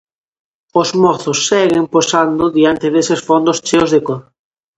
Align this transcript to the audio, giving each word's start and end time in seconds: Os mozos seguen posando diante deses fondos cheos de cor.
Os 0.81 0.89
mozos 1.03 1.37
seguen 1.49 1.85
posando 1.95 2.43
diante 2.57 2.87
deses 2.95 3.19
fondos 3.27 3.57
cheos 3.67 3.89
de 3.93 3.99
cor. 4.07 4.21